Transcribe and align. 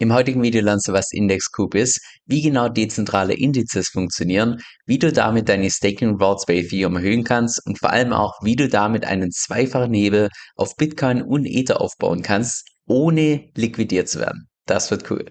Im 0.00 0.12
heutigen 0.12 0.40
Video 0.44 0.62
lernst 0.62 0.86
du, 0.86 0.92
was 0.92 1.10
Indexcoup 1.10 1.74
ist, 1.74 2.00
wie 2.24 2.40
genau 2.40 2.68
dezentrale 2.68 3.34
Indizes 3.34 3.88
funktionieren, 3.88 4.62
wie 4.86 5.00
du 5.00 5.12
damit 5.12 5.48
deine 5.48 5.68
Staking 5.70 6.10
Rewards 6.10 6.46
bei 6.46 6.58
Ethereum 6.58 6.94
erhöhen 6.94 7.24
kannst 7.24 7.60
und 7.66 7.80
vor 7.80 7.90
allem 7.90 8.12
auch, 8.12 8.34
wie 8.40 8.54
du 8.54 8.68
damit 8.68 9.04
einen 9.04 9.32
zweifachen 9.32 9.92
Hebel 9.92 10.28
auf 10.54 10.76
Bitcoin 10.76 11.20
und 11.20 11.46
Ether 11.46 11.80
aufbauen 11.80 12.22
kannst, 12.22 12.68
ohne 12.86 13.50
liquidiert 13.56 14.08
zu 14.08 14.20
werden. 14.20 14.48
Das 14.66 14.92
wird 14.92 15.10
cool. 15.10 15.24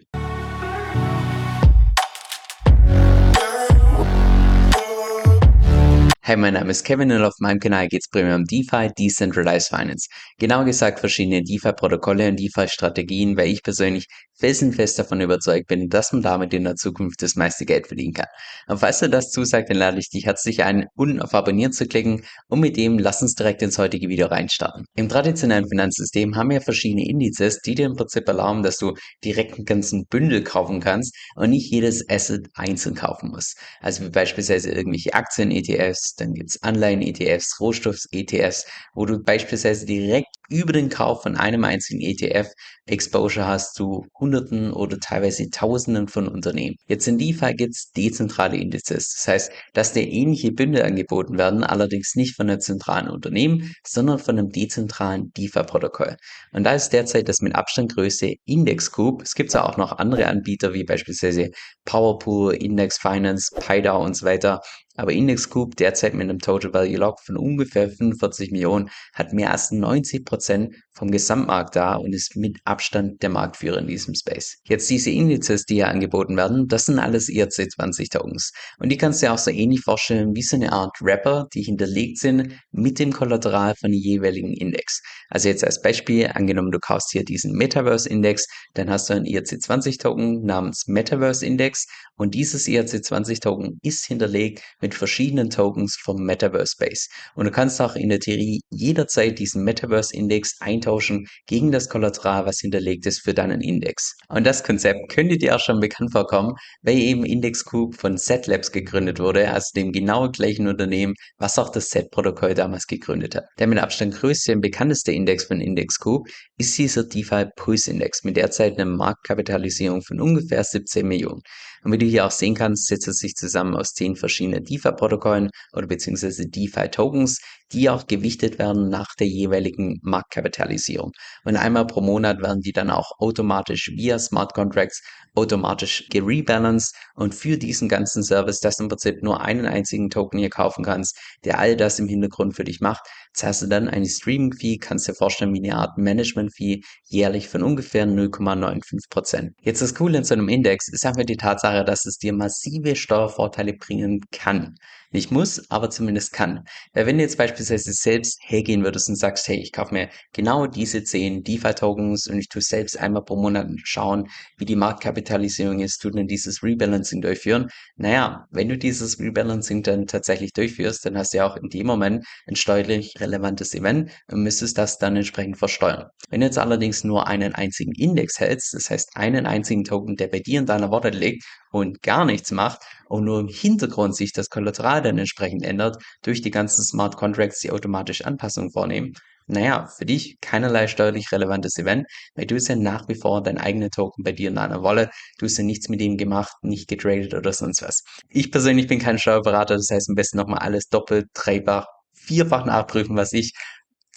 Hey, 6.28 6.36
mein 6.36 6.56
Name 6.56 6.72
ist 6.72 6.84
Kevin 6.84 7.10
und 7.14 7.24
auf 7.24 7.36
meinem 7.40 7.62
Kanal 7.62 7.88
geht 7.88 8.02
es 8.02 8.10
primär 8.10 8.36
um 8.36 8.44
DeFi, 8.44 8.90
Decentralized 9.00 9.70
Finance. 9.70 10.10
Genauer 10.38 10.66
gesagt 10.66 11.00
verschiedene 11.00 11.42
DeFi-Protokolle 11.42 12.28
und 12.28 12.38
DeFi-Strategien, 12.38 13.38
weil 13.38 13.48
ich 13.48 13.64
persönlich 13.64 14.08
felsenfest 14.38 15.00
davon 15.00 15.22
überzeugt 15.22 15.68
bin, 15.68 15.88
dass 15.88 16.12
man 16.12 16.22
damit 16.22 16.54
in 16.54 16.66
der 16.66 16.76
Zukunft 16.76 17.22
das 17.22 17.36
meiste 17.36 17.66
Geld 17.66 17.88
verdienen 17.88 18.14
kann. 18.14 18.28
Und 18.68 18.80
falls 18.80 19.00
du 19.00 19.10
das 19.10 19.32
zusagt, 19.32 19.70
dann 19.70 19.78
lade 19.78 20.00
ich 20.00 20.10
dich 20.10 20.26
herzlich 20.26 20.64
ein, 20.64 20.88
unten 20.96 21.22
auf 21.22 21.34
Abonnieren 21.34 21.72
zu 21.72 21.88
klicken 21.88 22.24
und 22.48 22.60
mit 22.60 22.78
dem 22.78 23.00
lass 23.00 23.22
uns 23.22 23.34
direkt 23.36 23.62
ins 23.62 23.78
heutige 23.78 24.10
Video 24.10 24.28
reinstarten. 24.28 24.86
Im 24.96 25.10
traditionellen 25.10 25.68
Finanzsystem 25.68 26.36
haben 26.36 26.50
wir 26.50 26.60
verschiedene 26.62 27.08
Indizes, 27.08 27.62
die 27.62 27.76
dir 27.76 27.86
im 27.86 27.96
Prinzip 27.96 28.28
erlauben, 28.28 28.64
dass 28.64 28.78
du 28.78 28.94
direkt 29.24 29.56
einen 29.56 29.66
ganzen 29.66 30.06
Bündel 30.08 30.44
kaufen 30.44 30.82
kannst 30.82 31.16
und 31.36 31.52
nicht 31.52 31.72
jedes 31.72 32.08
Asset 32.10 32.48
einzeln 32.54 32.96
kaufen 32.96 33.30
musst. 33.30 33.58
Also 33.80 34.04
wie 34.04 34.10
beispielsweise 34.10 34.72
irgendwelche 34.72 35.14
Aktien-ETFs, 35.14 36.17
dann 36.20 36.34
gibt 36.34 36.50
es 36.50 36.62
Anleihen-ETFs, 36.64 37.60
Rohstoffs-ETFs, 37.60 38.66
wo 38.94 39.06
du 39.06 39.22
beispielsweise 39.22 39.86
direkt 39.86 40.28
über 40.50 40.74
den 40.74 40.90
Kauf 40.90 41.24
von 41.24 41.36
einem 41.36 41.64
einzigen 41.64 42.02
ETF 42.02 42.48
Exposure 42.86 43.46
hast 43.46 43.76
zu 43.76 44.06
Hunderten 44.18 44.72
oder 44.72 44.98
teilweise 45.00 45.50
Tausenden 45.50 46.08
von 46.08 46.28
Unternehmen. 46.28 46.76
Jetzt 46.88 47.08
in 47.08 47.18
DeFi 47.18 47.54
gibt 47.54 47.76
es 47.76 47.92
dezentrale 47.92 48.58
Indizes. 48.58 49.14
Das 49.18 49.28
heißt, 49.28 49.52
dass 49.74 49.94
dir 49.94 50.08
ähnliche 50.08 50.52
Bündel 50.52 50.84
angeboten 50.84 51.38
werden, 51.38 51.64
allerdings 51.64 52.16
nicht 52.16 52.36
von 52.36 52.50
einem 52.50 52.62
zentralen 52.62 53.10
Unternehmen, 53.10 53.74
sondern 53.86 54.20
von 54.20 54.40
einem 54.40 54.50
dezentralen 54.50 55.32
DeFi-Protokoll. 55.34 56.16
Und 56.54 56.64
da 56.64 56.74
ist 56.74 56.90
derzeit 56.90 57.28
das 57.28 57.42
mit 57.42 57.56
Abstand 57.56 57.94
größte 57.94 58.36
Index 58.46 58.92
Group. 58.92 59.22
Es 59.22 59.36
gibt 59.36 59.56
auch 59.56 59.78
noch 59.78 59.98
andere 59.98 60.28
Anbieter 60.28 60.74
wie 60.74 60.84
beispielsweise 60.84 61.50
Powerpool, 61.86 62.54
Index 62.56 62.98
Finance, 62.98 63.50
PyDAO 63.60 64.04
und 64.04 64.16
so 64.16 64.26
weiter. 64.26 64.62
Aber 64.98 65.14
Index 65.14 65.50
derzeit 65.80 66.14
mit 66.14 66.24
einem 66.24 66.40
Total 66.40 66.74
Value 66.74 66.98
Lock 66.98 67.22
von 67.22 67.38
ungefähr 67.38 67.90
45 67.90 68.52
Millionen 68.52 68.90
hat 69.14 69.32
mehr 69.32 69.52
als 69.52 69.72
90 69.72 70.26
Prozent 70.26 70.76
vom 70.98 71.12
Gesamtmarkt 71.12 71.76
da 71.76 71.96
und 71.96 72.14
ist 72.14 72.36
mit 72.36 72.58
Abstand 72.66 73.22
der 73.22 73.30
Marktführer 73.30 73.78
in 73.78 73.88
diesem 73.88 74.16
Space. 74.16 74.58
Jetzt 74.68 74.90
diese 74.90 75.12
Indizes, 75.12 75.66
die 75.66 75.76
hier 75.76 75.88
angeboten 75.88 76.36
werden, 76.36 76.68
das 76.68 76.86
sind 76.86 76.98
alles 76.98 77.30
ERC20 77.30 78.12
Tokens. 78.12 78.52
Und 78.80 78.90
die 78.90 78.98
kannst 78.98 79.22
du 79.22 79.28
dir 79.28 79.34
auch 79.34 79.38
so 79.38 79.52
ähnlich 79.52 79.82
vorstellen 79.82 80.36
wie 80.36 80.42
so 80.42 80.56
eine 80.56 80.72
Art 80.72 80.98
Wrapper, 81.00 81.48
die 81.54 81.62
hinterlegt 81.62 82.18
sind 82.18 82.54
mit 82.72 82.98
dem 82.98 83.14
Kollateral 83.14 83.76
von 83.80 83.94
jeweiligen 83.94 84.54
Index. 84.54 85.02
Also 85.30 85.50
jetzt 85.50 85.64
als 85.64 85.82
Beispiel, 85.82 86.32
angenommen 86.34 86.72
du 86.72 86.80
kaufst 86.80 87.12
hier 87.12 87.24
diesen 87.24 87.54
Metaverse 87.54 88.10
Index, 88.10 88.48
dann 88.74 88.90
hast 88.90 89.10
du 89.10 89.14
einen 89.14 89.26
ERC20 89.26 90.00
Token 90.00 90.44
namens 90.44 90.88
Metaverse 90.88 91.46
Index 91.46 91.86
und 92.16 92.34
dieses 92.34 92.66
ERC20 92.68 93.42
Token 93.42 93.80
ist 93.84 94.06
hinterlegt 94.06 94.64
mit 94.82 94.87
verschiedenen 94.94 95.50
Tokens 95.50 95.98
vom 96.04 96.24
Metaverse 96.24 96.74
Space. 96.74 97.10
Und 97.36 97.46
du 97.46 97.52
kannst 97.52 97.82
auch 97.82 97.96
in 97.96 98.10
der 98.10 98.20
Theorie 98.20 98.62
jederzeit 98.70 99.40
diesen 99.40 99.64
Metaverse 99.64 100.16
Index 100.16 100.56
eintauschen 100.60 101.28
gegen 101.48 101.72
das 101.72 101.90
Kollateral, 101.90 102.46
was 102.46 102.60
hinterlegt 102.60 103.06
ist 103.06 103.22
für 103.22 103.34
deinen 103.34 103.62
Index. 103.62 104.16
Und 104.30 104.46
das 104.46 104.64
Konzept 104.64 105.10
könnte 105.10 105.38
dir 105.38 105.56
auch 105.56 105.60
schon 105.60 105.80
bekannt 105.80 106.12
vorkommen, 106.12 106.54
weil 106.82 106.98
eben 106.98 107.26
Index 107.26 107.66
Group 107.66 107.96
von 107.96 108.18
Z-Labs 108.18 108.72
gegründet 108.72 109.20
wurde, 109.20 109.52
also 109.52 109.68
dem 109.76 109.92
genau 109.92 110.30
gleichen 110.30 110.68
Unternehmen, 110.68 111.14
was 111.38 111.58
auch 111.58 111.70
das 111.70 111.90
Z-Protokoll 111.90 112.54
damals 112.54 112.88
gegründet 112.88 113.36
hat. 113.36 113.46
Der 113.60 113.68
mit 113.68 113.80
Abstand 113.80 114.16
größte 114.16 114.54
und 114.54 114.62
bekannteste 114.62 115.12
Index 115.12 115.46
von 115.46 115.62
Index 115.62 116.00
Group 116.00 116.28
ist 116.58 116.78
dieser 116.78 117.04
DeFi 117.04 117.46
Pulse 117.56 117.92
Index 117.92 118.24
mit 118.24 118.38
derzeit 118.38 118.80
einer 118.80 118.90
Marktkapitalisierung 118.90 120.02
von 120.02 120.20
ungefähr 120.22 120.64
17 120.64 121.08
Millionen. 121.08 121.42
Und 121.84 121.92
wie 121.92 121.98
du 121.98 122.06
hier 122.06 122.26
auch 122.26 122.32
sehen 122.32 122.56
kannst, 122.56 122.88
setzt 122.88 123.08
es 123.08 123.18
sich 123.18 123.36
zusammen 123.36 123.76
aus 123.76 123.94
zehn 123.94 124.16
verschiedenen 124.16 124.64
DeFi-Protokollen 124.64 125.50
oder 125.74 125.88
beziehungsweise 125.88 126.48
DeFi-Tokens, 126.48 127.40
die 127.72 127.90
auch 127.90 128.08
gewichtet 128.08 128.60
werden 128.60 128.90
nach 128.90 129.16
der 129.20 129.28
jeweiligen 129.28 130.00
Marktkapitalisierung. 130.02 131.12
Und 131.44 131.58
einmal 131.58 131.86
pro 131.86 132.02
Monat 132.02 132.42
werden 132.42 132.62
die 132.62 132.72
dann 132.72 132.90
auch 132.90 133.12
automatisch 133.20 133.92
via 133.94 134.20
Smart 134.20 134.54
Contracts 134.54 135.02
automatisch 135.36 136.08
gerebalanced 136.10 136.96
und 137.16 137.36
für 137.36 137.58
diesen 137.58 137.88
ganzen 137.88 138.24
Service, 138.24 138.60
dass 138.60 138.78
du 138.78 138.84
im 138.84 138.90
Prinzip 138.90 139.22
nur 139.22 139.42
einen 139.42 139.66
einzigen 139.66 140.10
Token 140.10 140.40
hier 140.40 140.50
kaufen 140.50 140.84
kannst, 140.84 141.18
der 141.46 141.60
all 141.60 141.76
das 141.78 142.00
im 142.00 142.08
Hintergrund 142.08 142.56
für 142.56 142.64
dich 142.64 142.82
macht, 142.82 143.08
zahlst 143.34 143.62
du 143.62 143.68
dann 143.68 143.88
eine 143.88 144.08
Streaming-Fee, 144.08 144.78
kannst 144.78 145.08
dir 145.08 145.14
vorstellen 145.14 145.54
wie 145.54 145.64
eine 145.64 145.78
Art 145.78 145.98
Management-Fee 145.98 146.82
jährlich 147.06 147.48
von 147.48 147.62
ungefähr 147.62 148.08
0,95%. 148.08 149.52
Jetzt 149.62 149.82
das 149.82 149.94
Coole 149.94 150.18
in 150.18 150.24
so 150.24 150.34
einem 150.34 150.50
Index 150.50 150.88
ist 150.92 151.06
einfach 151.06 151.24
die 151.24 151.38
Tatsache, 151.38 151.77
dass 151.84 152.06
es 152.06 152.18
dir 152.18 152.34
massive 152.34 152.96
Steuervorteile 152.96 153.74
bringen 153.74 154.22
kann. 154.32 154.76
Nicht 155.12 155.32
muss, 155.32 155.72
aber 155.72 155.90
zumindest 155.90 156.34
kann. 156.34 156.66
Weil 156.94 157.06
wenn 157.06 157.18
du 157.18 157.24
jetzt 157.24 157.38
beispielsweise 157.38 157.94
selbst 157.94 158.40
hergehen 158.44 158.84
würdest 158.84 159.08
und 159.08 159.16
sagst, 159.16 159.48
hey, 159.48 159.58
ich 159.58 159.72
kaufe 159.72 159.94
mir 159.94 160.10
genau 160.34 160.68
diese 160.68 161.02
10 161.02 161.44
DeFi-Tokens 161.44 162.28
und 162.28 162.38
ich 162.38 162.50
tue 162.50 162.62
selbst 162.62 163.00
einmal 163.00 163.24
pro 163.24 163.38
Monat 163.38 163.70
schauen, 163.84 164.28
wie 164.58 164.66
die 164.66 164.76
Marktkapitalisierung 164.76 165.80
ist, 165.80 166.00
tut 166.00 166.16
dann 166.16 166.28
dieses 166.28 166.62
Rebalancing 166.62 167.22
durchführen. 167.22 167.70
Naja, 167.96 168.48
wenn 168.52 168.68
du 168.68 168.78
dieses 168.78 169.18
Rebalancing 169.18 169.82
dann 169.82 170.08
tatsächlich 170.08 170.52
durchführst, 170.52 171.06
dann 171.06 171.18
hast 171.18 171.34
du 171.34 171.38
ja 171.38 171.50
auch 171.50 171.56
in 171.56 171.70
dem 171.70 171.88
Moment 171.88 172.26
ein 172.46 172.58
steuerlich 172.58 173.14
relevantes 173.20 173.74
Event 173.74 174.12
und 174.30 174.44
müsstest 174.44 174.78
das 174.78 174.98
dann 174.98 175.16
entsprechend 175.16 175.58
versteuern. 175.58 176.08
Wenn 176.30 176.42
du 176.42 176.48
jetzt 176.48 176.58
allerdings 176.58 177.06
nur 177.06 177.28
einen 177.28 177.56
einzigen 177.56 177.94
Index 177.94 178.42
hältst, 178.42 178.74
das 178.74 178.90
heißt 178.90 179.12
einen 179.16 179.46
einzigen 179.46 179.86
Token, 179.86 180.18
der 180.18 180.28
bei 180.28 180.40
dir 180.40 180.60
in 180.60 180.66
deiner 180.66 180.92
Wallet 180.92 181.16
liegt 181.16 181.46
und 181.80 182.02
gar 182.02 182.26
nichts 182.26 182.52
macht 182.52 182.82
und 183.08 183.26
nur 183.26 183.40
im 183.40 183.48
Hintergrund 183.48 184.16
sich 184.16 184.34
das 184.34 184.50
Kollateral 184.50 185.02
dann 185.02 185.18
entsprechend 185.18 185.64
ändert 185.64 185.98
durch 186.24 186.42
die 186.42 186.52
ganzen 186.52 186.84
Smart 186.84 187.18
Contracts, 187.18 187.60
die 187.60 187.72
automatisch 187.72 188.24
Anpassungen 188.24 188.72
vornehmen, 188.72 189.14
naja, 189.48 189.88
für 189.88 190.06
dich 190.06 190.40
keinerlei 190.42 190.88
steuerlich 190.88 191.32
relevantes 191.32 191.78
Event, 191.78 192.06
weil 192.36 192.46
du 192.46 192.56
ist 192.56 192.68
ja 192.68 192.76
nach 192.76 193.08
wie 193.08 193.16
vor 193.16 193.42
dein 193.42 193.58
eigener 193.58 193.90
Token 193.90 194.24
bei 194.24 194.34
dir 194.34 194.50
in 194.50 194.56
deiner 194.56 194.84
Wallet. 194.84 195.10
Du 195.40 195.46
hast 195.46 195.58
ja 195.58 195.64
nichts 195.64 195.88
mit 195.88 196.02
ihm 196.02 196.18
gemacht, 196.18 196.54
nicht 196.64 196.90
getradet 196.90 197.34
oder 197.34 197.54
sonst 197.54 197.82
was. 197.82 198.04
Ich 198.30 198.52
persönlich 198.52 198.88
bin 198.88 199.00
kein 199.00 199.18
Steuerberater, 199.18 199.76
das 199.76 199.90
heißt 199.90 200.10
am 200.10 200.16
besten 200.16 200.38
nochmal 200.38 200.60
alles 200.60 200.90
doppelt, 200.90 201.28
dreifach, 201.34 201.88
vierfach 202.14 202.66
nachprüfen, 202.66 203.16
was 203.16 203.32
ich 203.32 203.54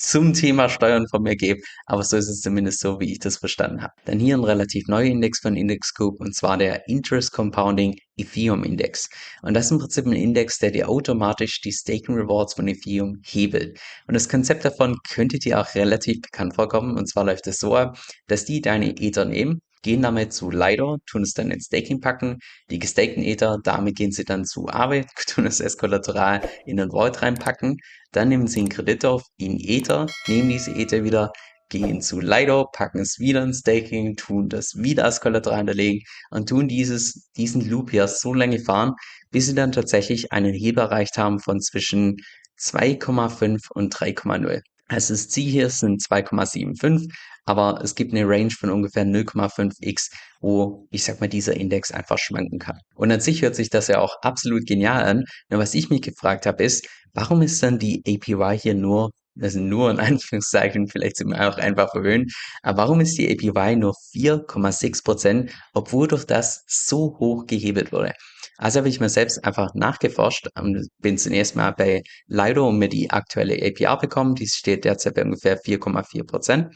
zum 0.01 0.33
Thema 0.33 0.69
Steuern 0.69 1.07
von 1.09 1.23
mir 1.23 1.37
gebe, 1.37 1.61
aber 1.87 2.03
so 2.03 2.17
ist 2.17 2.29
es 2.29 2.41
zumindest 2.41 2.81
so, 2.81 3.01
wie 3.01 3.13
ich 3.13 3.19
das 3.19 3.37
verstanden 3.37 3.83
habe. 3.83 3.93
Dann 4.07 4.19
hier 4.19 4.37
ein 4.37 4.45
relativ 4.45 4.89
neuer 4.89 5.05
Index 5.05 5.41
von 5.41 5.57
Index 5.57 5.93
Group 5.93 6.21
und 6.21 6.35
zwar 6.35 6.57
der 6.57 6.89
Interest 6.89 7.31
Compounding 7.33 7.97
Ethereum 8.17 8.65
Index. 8.65 9.09
Und 9.43 9.55
das 9.55 9.67
ist 9.67 9.73
im 9.73 9.79
Prinzip 9.79 10.07
ein 10.07 10.13
Index, 10.13 10.59
der 10.59 10.71
dir 10.71 10.89
automatisch 10.89 11.61
die 11.61 11.73
Staking 11.73 12.15
Rewards 12.15 12.55
von 12.55 12.67
Ethereum 12.67 13.21
hebelt. 13.25 13.79
Und 14.07 14.15
das 14.15 14.29
Konzept 14.29 14.65
davon 14.65 14.97
könnte 15.09 15.39
dir 15.39 15.61
auch 15.61 15.75
relativ 15.75 16.21
bekannt 16.23 16.55
vorkommen. 16.55 16.97
Und 16.97 17.07
zwar 17.07 17.25
läuft 17.25 17.47
es 17.47 17.59
so 17.59 17.77
ab, 17.77 17.99
dass 18.27 18.47
die 18.47 18.61
deine 18.63 18.97
Ether 18.99 19.27
nehmen, 19.27 19.61
gehen 19.83 20.03
damit 20.03 20.33
zu 20.33 20.51
Lido, 20.51 20.99
tun 21.07 21.23
es 21.23 21.33
dann 21.33 21.51
in 21.51 21.61
Staking 21.61 22.01
packen, 22.01 22.39
die 22.71 22.79
gestakten 22.79 23.23
Ether, 23.23 23.59
damit 23.63 23.97
gehen 23.97 24.13
sie 24.13 24.25
dann 24.25 24.45
zu 24.45 24.69
Aave, 24.69 25.07
tun 25.27 25.47
es 25.47 25.61
als 25.61 25.77
Kollateral 25.77 26.43
in 26.67 26.77
den 26.77 26.91
Vault 26.91 27.23
reinpacken, 27.23 27.79
dann 28.13 28.29
nehmen 28.29 28.47
sie 28.47 28.61
einen 28.61 28.69
Kredit 28.69 29.05
auf 29.05 29.23
in 29.37 29.59
Ether, 29.59 30.15
nehmen 30.27 30.49
diese 30.49 30.73
Ether 30.73 31.05
wieder, 31.05 31.33
gehen 31.71 32.03
zu 32.03 32.21
Lido, 32.21 32.67
packen 32.73 32.99
es 32.99 33.19
wieder 33.19 33.43
in 33.43 33.55
Staking, 33.55 34.17
tun 34.17 34.49
das 34.49 34.75
wieder 34.77 35.05
als 35.05 35.21
Kollateral 35.21 35.59
hinterlegen 35.59 36.03
und 36.31 36.49
tun 36.49 36.69
dieses, 36.69 37.31
diesen 37.37 37.69
Loop 37.69 37.91
hier 37.93 38.09
so 38.09 38.35
lange 38.35 38.59
fahren, 38.59 38.95
bis 39.31 39.47
sie 39.47 39.55
dann 39.55 39.73
tatsächlich 39.73 40.33
einen 40.33 40.53
Hebel 40.53 40.85
erreicht 40.85 41.17
haben 41.17 41.39
von 41.39 41.61
zwischen 41.61 42.17
2,5 42.59 43.69
und 43.73 43.95
3,0. 43.95 44.61
Also 44.91 45.15
das 45.15 45.29
Ziel 45.29 45.49
hier 45.49 45.71
sind 45.71 46.03
2,75, 46.03 47.09
aber 47.45 47.81
es 47.83 47.95
gibt 47.95 48.13
eine 48.13 48.29
Range 48.29 48.51
von 48.51 48.71
ungefähr 48.71 49.05
0,5x, 49.05 50.11
wo 50.41 50.89
ich 50.91 51.05
sag 51.05 51.21
mal 51.21 51.29
dieser 51.29 51.55
Index 51.55 51.93
einfach 51.93 52.19
schwanken 52.19 52.59
kann. 52.59 52.77
Und 52.97 53.13
an 53.13 53.21
sich 53.21 53.43
hört 53.43 53.55
sich 53.55 53.71
das 53.71 53.87
ja 53.87 54.01
auch 54.01 54.17
absolut 54.23 54.67
genial 54.67 55.05
an. 55.05 55.25
Nur 55.49 55.61
was 55.61 55.75
ich 55.75 55.91
mich 55.91 56.03
gefragt 56.03 56.45
habe 56.45 56.65
ist, 56.65 56.89
warum 57.15 57.41
ist 57.43 57.63
dann 57.63 57.79
die 57.79 58.03
APY 58.07 58.59
hier 58.59 58.75
nur 58.75 59.11
sind 59.37 59.69
nur 59.69 59.91
in 59.93 60.01
Anführungszeichen, 60.01 60.89
vielleicht 60.89 61.17
sind 61.19 61.29
wir 61.29 61.49
auch 61.49 61.57
einfach 61.57 61.93
verwöhnt. 61.93 62.33
Aber 62.63 62.79
warum 62.79 63.01
ist 63.01 63.17
die 63.17 63.31
APY 63.31 63.77
nur 63.77 63.95
4,6%, 64.13 65.51
obwohl 65.73 66.09
durch 66.09 66.25
das 66.27 66.65
so 66.67 67.17
hoch 67.21 67.47
gehebelt 67.47 67.93
wurde? 67.93 68.13
Also 68.61 68.79
habe 68.79 68.91
ich 68.91 69.01
mir 69.01 69.09
selbst 69.09 69.43
einfach 69.43 69.73
nachgeforscht, 69.75 70.49
und 70.55 70.87
bin 70.99 71.17
zunächst 71.17 71.57
mal 71.57 71.71
bei 71.71 72.03
Lido 72.27 72.69
und 72.69 72.79
mir 72.79 72.91
die 72.91 73.11
aktuelle 73.11 73.55
APR 73.55 73.97
bekommen. 73.99 74.35
Die 74.35 74.47
steht 74.47 74.85
derzeit 74.85 75.15
bei 75.15 75.25
ungefähr 75.25 75.59
4,4%. 75.59 76.71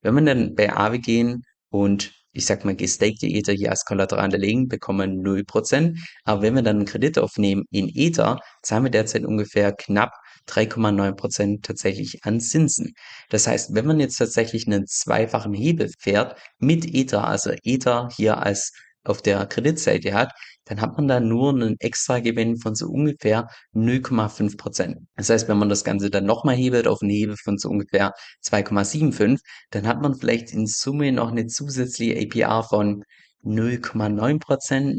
Wenn 0.00 0.14
wir 0.14 0.22
dann 0.22 0.54
bei 0.54 0.74
Aave 0.74 0.98
gehen 0.98 1.42
und 1.68 2.12
ich 2.32 2.46
sag 2.46 2.64
mal, 2.64 2.74
gestakte 2.74 3.26
Ether 3.26 3.52
hier 3.52 3.70
als 3.70 3.84
Kollateral 3.84 4.24
hinterlegen, 4.24 4.68
bekommen 4.68 5.22
0%. 5.22 5.98
Aber 6.24 6.40
wenn 6.40 6.54
wir 6.54 6.62
dann 6.62 6.76
einen 6.76 6.86
Kredit 6.86 7.18
aufnehmen 7.18 7.64
in 7.70 7.90
Ether, 7.94 8.38
zahlen 8.62 8.84
wir 8.84 8.90
derzeit 8.90 9.24
ungefähr 9.24 9.72
knapp 9.72 10.12
3,9% 10.48 11.62
tatsächlich 11.62 12.24
an 12.24 12.40
Zinsen. 12.40 12.94
Das 13.28 13.46
heißt, 13.46 13.74
wenn 13.74 13.86
man 13.86 14.00
jetzt 14.00 14.16
tatsächlich 14.16 14.66
einen 14.66 14.86
zweifachen 14.86 15.52
Hebel 15.52 15.90
fährt 15.98 16.38
mit 16.58 16.94
Ether, 16.94 17.26
also 17.26 17.52
Ether 17.62 18.08
hier 18.16 18.38
als 18.38 18.72
auf 19.08 19.22
der 19.22 19.46
Kreditseite 19.46 20.14
hat, 20.14 20.32
dann 20.64 20.80
hat 20.80 20.96
man 20.96 21.08
da 21.08 21.20
nur 21.20 21.50
einen 21.50 21.76
Extragewinn 21.78 22.58
von 22.58 22.74
so 22.74 22.88
ungefähr 22.88 23.48
0,5%. 23.74 24.96
Das 25.16 25.30
heißt, 25.30 25.48
wenn 25.48 25.58
man 25.58 25.68
das 25.68 25.84
Ganze 25.84 26.10
dann 26.10 26.26
nochmal 26.26 26.56
hebelt 26.56 26.88
auf 26.88 27.02
einen 27.02 27.10
Hebel 27.10 27.36
von 27.36 27.56
so 27.58 27.68
ungefähr 27.68 28.12
2,75, 28.44 29.40
dann 29.70 29.86
hat 29.86 30.02
man 30.02 30.14
vielleicht 30.14 30.52
in 30.52 30.66
Summe 30.66 31.12
noch 31.12 31.30
eine 31.30 31.46
zusätzliche 31.46 32.18
APR 32.20 32.64
von 32.64 33.04
0,9%, 33.46 34.40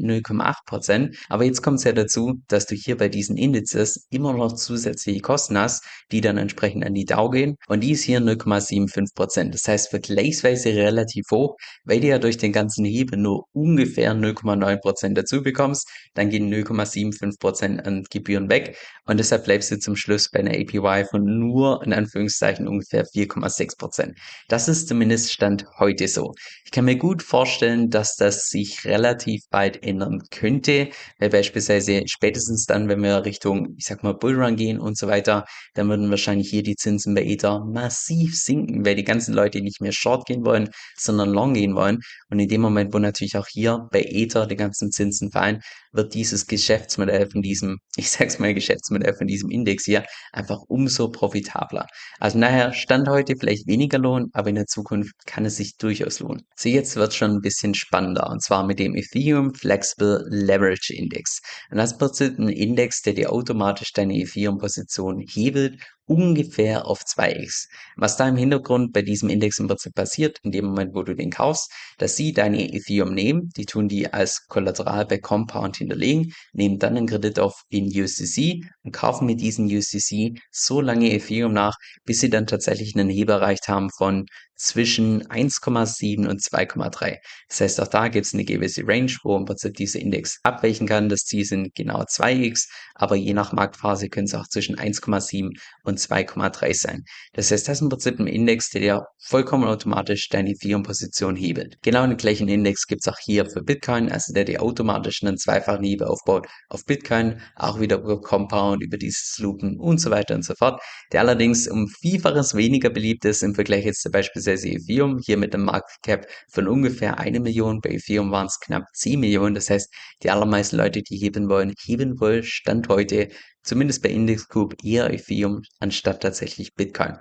0,8%. 0.02 1.16
Aber 1.30 1.44
jetzt 1.44 1.62
kommt 1.62 1.80
es 1.80 1.84
ja 1.84 1.92
dazu, 1.92 2.42
dass 2.48 2.66
du 2.66 2.76
hier 2.76 2.98
bei 2.98 3.10
diesen 3.10 3.38
Indizes 3.38 4.08
immer 4.10 4.34
noch 4.34 4.54
zusätzliche 4.54 5.22
Kosten 5.22 5.58
hast, 5.58 5.84
die 6.12 6.22
dann 6.22 6.38
entsprechend 6.38 6.86
an 6.86 6.94
die 6.94 7.06
DAO 7.06 7.30
gehen. 7.30 7.58
Und 7.68 7.82
die 7.82 7.92
ist 7.92 8.04
hier 8.04 8.20
0,75%. 8.20 9.52
Das 9.52 9.68
heißt 9.68 9.90
vergleichsweise 9.90 10.70
relativ 10.70 11.26
hoch, 11.32 11.56
weil 11.84 12.00
du 12.00 12.08
ja 12.08 12.20
durch 12.20 12.38
den 12.38 12.52
ganzen 12.52 12.86
Hebel 12.86 13.20
nur 13.20 13.46
ungefähr 13.54 14.14
0,9% 14.14 15.14
dazu 15.14 15.44
bekommst. 15.44 15.90
Dann 16.14 16.30
gehen 16.30 16.52
0,75% 16.54 17.80
an 17.80 18.04
Gebühren 18.10 18.50
weg. 18.50 18.78
Und 19.06 19.18
deshalb 19.20 19.46
bleibst 19.46 19.72
du 19.72 19.80
zum 19.80 19.96
Schluss 19.96 20.30
bei 20.30 20.40
einer 20.40 20.52
APY 20.52 21.06
von 21.10 21.24
nur 21.24 21.84
in 21.84 21.94
Anführungszeichen 21.94 22.68
ungefähr 22.68 23.06
4,6%. 23.06 24.14
Das 24.48 24.68
ist 24.68 24.88
zumindest 24.88 25.32
Stand 25.32 25.66
heute 25.80 26.08
so. 26.08 26.34
Ich 26.66 26.72
kann 26.72 26.86
mir 26.86 26.98
gut 26.98 27.24
vorstellen, 27.24 27.90
dass 27.90 28.16
das 28.16 28.37
sich 28.46 28.86
relativ 28.86 29.44
bald 29.50 29.84
ändern 29.84 30.22
könnte, 30.32 30.90
weil 31.20 31.30
beispielsweise 31.30 32.04
spätestens 32.08 32.66
dann, 32.66 32.90
wenn 32.90 33.02
wir 33.02 33.26
Richtung, 33.26 33.76
ich 33.78 33.86
sag 33.86 34.04
mal, 34.04 34.14
Bullrun 34.14 34.56
gehen 34.56 34.80
und 34.80 34.98
so 34.98 35.08
weiter, 35.08 35.46
dann 35.74 35.90
würden 35.90 36.10
wahrscheinlich 36.10 36.50
hier 36.50 36.64
die 36.64 36.76
Zinsen 36.76 37.14
bei 37.14 37.24
Ether 37.24 37.66
massiv 37.66 38.36
sinken, 38.36 38.86
weil 38.86 38.96
die 38.96 39.04
ganzen 39.04 39.34
Leute 39.34 39.62
nicht 39.62 39.82
mehr 39.82 39.92
Short 39.92 40.26
gehen 40.26 40.46
wollen, 40.46 40.70
sondern 40.96 41.30
Long 41.30 41.54
gehen 41.54 41.76
wollen. 41.76 42.00
Und 42.30 42.40
in 42.40 42.48
dem 42.48 42.62
Moment, 42.62 42.94
wo 42.94 43.00
natürlich 43.00 43.38
auch 43.38 43.48
hier 43.48 43.88
bei 43.92 44.02
Ether 44.02 44.48
die 44.48 44.56
ganzen 44.56 44.92
Zinsen 44.92 45.32
fallen, 45.32 45.62
wird 45.98 46.14
dieses 46.14 46.48
Geschäftsmodell 46.48 47.30
von 47.30 47.42
diesem, 47.42 47.80
ich 47.98 48.10
sag's 48.10 48.40
mal 48.40 48.54
Geschäftsmodell 48.54 49.14
von 49.16 49.28
diesem 49.28 49.50
Index 49.50 49.84
hier 49.84 50.06
einfach 50.32 50.60
umso 50.68 51.10
profitabler. 51.10 51.88
Also 52.20 52.38
nachher 52.38 52.72
Stand 52.72 53.10
heute 53.10 53.36
vielleicht 53.38 53.68
weniger 53.68 53.98
lohnen, 53.98 54.30
aber 54.34 54.50
in 54.50 54.56
der 54.56 54.68
Zukunft 54.68 55.14
kann 55.26 55.46
es 55.46 55.58
sich 55.58 55.76
durchaus 55.78 56.20
lohnen. 56.20 56.44
So 56.56 56.70
jetzt 56.70 56.96
wird 56.96 57.14
schon 57.14 57.32
ein 57.32 57.42
bisschen 57.42 57.74
spannender 57.74 58.30
und 58.30 58.42
zwar 58.42 58.66
mit 58.66 58.80
dem 58.80 58.96
Ethereum 58.96 59.54
Flexible 59.54 60.26
Leverage 60.30 60.94
Index. 60.94 61.42
Und 61.72 61.78
das 61.78 61.94
ist 61.94 62.40
ein 62.40 62.50
Index, 62.50 63.02
der 63.02 63.14
dir 63.14 63.34
automatisch 63.34 63.92
deine 63.92 64.16
Ethereum-Position 64.16 65.26
hebelt 65.28 65.82
ungefähr 66.08 66.88
auf 66.88 67.02
2x. 67.02 67.68
Was 67.96 68.18
da 68.18 68.28
im 68.28 68.38
Hintergrund 68.38 68.94
bei 68.94 69.02
diesem 69.02 69.30
Index 69.30 69.60
im 69.60 69.68
Prinzip 69.68 69.94
passiert, 69.94 70.40
in 70.44 70.52
dem 70.52 70.66
Moment, 70.66 70.96
wo 70.96 71.04
du 71.04 71.16
den 71.16 71.30
kaufst, 71.30 71.72
dass 71.98 72.16
sie 72.16 72.34
deine 72.34 72.74
Ethereum 72.74 73.14
nehmen, 73.14 73.50
die 73.56 73.66
tun 73.66 73.88
die 73.88 74.12
als 74.12 74.48
Kollateral 74.48 75.06
bei 75.06 75.18
Compound 75.18 75.78
hinterlegen, 75.78 76.34
nehmen 76.54 76.80
dann 76.80 76.98
einen 76.98 77.08
Kredit 77.08 77.40
auf 77.40 77.62
in 77.70 77.86
USDC 77.86 78.64
und 78.84 78.92
kaufen 78.94 79.26
mit 79.26 79.42
diesen 79.42 79.68
USDC 79.68 80.40
so 80.50 80.82
lange 80.82 81.12
Ethereum 81.12 81.54
nach, 81.54 81.76
bis 82.06 82.20
sie 82.20 82.30
dann 82.30 82.48
tatsächlich 82.48 82.96
einen 82.96 83.10
Heber 83.10 83.36
erreicht 83.36 83.68
haben 83.68 83.90
von 83.90 84.26
zwischen 84.58 85.24
1,7 85.28 86.28
und 86.28 86.42
2,3. 86.42 87.18
Das 87.48 87.62
heißt, 87.62 87.82
auch 87.82 87.88
da 87.88 88.08
gibt 88.08 88.26
es 88.26 88.34
eine 88.34 88.44
gewisse 88.44 88.82
Range, 88.86 89.14
wo 89.24 89.38
im 89.38 89.46
Prinzip 89.46 89.76
dieser 89.76 90.00
Index 90.00 90.40
abweichen 90.44 90.88
kann. 90.88 91.10
Das 91.10 91.22
Ziel 91.22 91.46
sind 91.46 91.74
genau 91.76 92.02
2x, 92.02 92.68
aber 92.96 93.16
je 93.16 93.34
nach 93.34 93.54
Marktphase 93.54 94.10
können 94.10 94.26
es 94.26 94.34
auch 94.34 94.48
zwischen 94.48 94.76
1,7 94.76 95.50
und 95.84 96.00
2,3 96.00 96.74
sein. 96.74 97.04
Das 97.34 97.52
heißt, 97.52 97.68
das 97.68 97.78
ist 97.78 97.82
im 97.82 97.90
Prinzip 97.90 98.20
ein 98.20 98.28
Index, 98.28 98.70
der 98.70 98.82
dir 98.82 99.06
vollkommen 99.20 99.66
automatisch 99.66 100.30
deine 100.30 100.52
Ethereum-Position 100.52 101.36
hebelt. 101.36 101.78
Genau 101.84 102.06
den 102.06 102.18
gleichen 102.18 102.48
Index 102.48 102.88
gibt 102.88 103.02
es 103.06 103.14
auch 103.14 103.20
hier 103.20 103.46
für 103.46 103.62
Bitcoin, 103.62 104.12
also 104.12 104.34
der 104.34 104.46
dir 104.46 104.62
automatisch 104.62 105.22
einen 105.24 105.38
zweifachen 105.38 105.84
Hebel 105.84 106.08
aufbaut 106.08 106.48
auf 106.70 106.84
Bitcoin, 106.86 107.42
auch 107.56 107.80
wieder 107.80 107.98
über 108.00 108.20
Compound, 108.20 108.84
über 108.84 108.98
dieses 108.98 109.38
Loopen 109.38 109.80
und 109.80 110.00
so 110.00 110.10
weiter 110.10 110.36
und 110.36 110.44
so 110.44 110.54
fort, 110.58 110.82
der 111.12 111.22
allerdings 111.22 111.68
um 111.68 111.88
Vielfaches 111.88 112.56
weniger 112.56 112.90
beliebt 112.90 113.26
ist 113.26 113.44
im 113.44 113.54
Vergleich 113.54 113.86
jetzt 113.86 114.02
zum 114.02 114.12
Beispiel 114.12 114.42
beispielsweise 114.48 114.70
Ethereum 114.70 115.20
hier 115.20 115.38
mit 115.38 115.54
einem 115.54 115.66
Market 115.66 116.02
Cap 116.04 116.28
von 116.50 116.68
ungefähr 116.68 117.20
eine 117.20 117.40
Million. 117.40 117.82
Bei 117.82 117.90
Ethereum 117.90 118.32
waren 118.32 118.48
es 118.48 118.60
knapp 118.60 118.84
10 118.94 119.20
Millionen. 119.20 119.56
Das 119.56 119.70
heißt, 119.70 119.94
die 120.24 120.30
allermeisten 120.30 120.78
Leute, 120.78 121.02
die 121.04 121.18
heben 121.18 121.50
wollen, 121.50 121.74
heben 121.84 122.20
wollen, 122.20 122.44
Stand 122.44 122.88
heute, 122.90 123.30
zumindest 123.64 124.02
bei 124.04 124.10
Index 124.10 124.48
Group, 124.48 124.76
eher 124.84 125.12
Ethereum 125.12 125.62
anstatt 125.80 126.22
tatsächlich 126.22 126.74
Bitcoin. 126.76 127.18